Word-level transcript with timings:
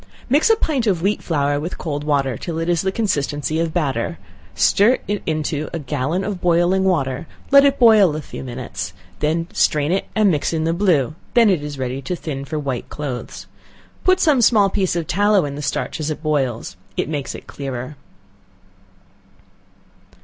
Mix 0.31 0.49
a 0.49 0.55
pint 0.55 0.87
of 0.87 1.03
wheat 1.03 1.21
flour 1.21 1.59
with 1.59 1.77
cold 1.77 2.03
water, 2.03 2.35
till 2.35 2.57
it 2.57 2.67
is 2.67 2.81
the 2.81 2.91
consistence 2.91 3.51
of 3.51 3.71
batter, 3.71 4.17
stir 4.55 4.97
it 5.07 5.21
into 5.27 5.69
a 5.73 5.77
gallon 5.77 6.23
of 6.23 6.41
boiling 6.41 6.83
water, 6.83 7.27
let 7.51 7.63
it 7.65 7.77
boil 7.77 8.15
a 8.15 8.21
few 8.23 8.43
minutes, 8.43 8.93
when 9.19 9.47
strain 9.53 9.91
it 9.91 10.05
and 10.15 10.31
mix 10.31 10.53
in 10.53 10.63
the 10.63 10.73
blue 10.73 11.13
when 11.35 11.51
it 11.51 11.63
is 11.63 11.77
ready 11.77 12.01
to 12.01 12.15
thin 12.15 12.45
for 12.45 12.57
white 12.57 12.89
clothes. 12.89 13.41
Some 14.03 14.03
put 14.03 14.27
a 14.27 14.41
small 14.41 14.71
piece 14.71 14.95
of 14.95 15.05
tallow 15.05 15.45
in 15.45 15.53
the 15.53 15.61
starch 15.61 15.99
as 15.99 16.09
it 16.09 16.23
boils 16.23 16.77
it 16.97 17.07
makes 17.07 17.35
it 17.35 17.45
clearer. 17.45 17.95